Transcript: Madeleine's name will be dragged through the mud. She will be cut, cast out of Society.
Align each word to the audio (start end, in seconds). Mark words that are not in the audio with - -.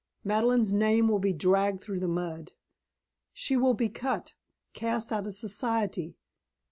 Madeleine's 0.23 0.71
name 0.73 1.09
will 1.09 1.19
be 1.19 1.31
dragged 1.31 1.79
through 1.79 1.99
the 1.99 2.07
mud. 2.07 2.53
She 3.33 3.55
will 3.55 3.75
be 3.75 3.87
cut, 3.87 4.33
cast 4.73 5.11
out 5.13 5.27
of 5.27 5.35
Society. 5.35 6.17